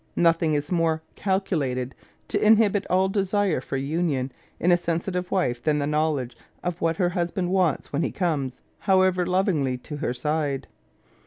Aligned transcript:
Nothing 0.15 0.55
is 0.55 0.71
more 0.71 1.03
calculated 1.15 1.93
to 2.29 2.43
inhibit 2.43 2.87
all 2.89 3.07
desire 3.07 3.61
for 3.61 3.77
union 3.77 4.31
in 4.59 4.71
a 4.71 4.75
sensitive 4.75 5.29
wife 5.29 5.61
than 5.61 5.77
the 5.77 5.85
knowledge 5.85 6.35
of 6.63 6.81
what 6.81 6.97
her 6.97 7.09
husband 7.09 7.51
wants 7.51 7.93
when 7.93 8.01
he 8.01 8.09
comes, 8.11 8.61
however 8.89 9.27
lovingly, 9.27 9.77
to 9.77 9.97
her 9.97 10.11
side. 10.11 10.65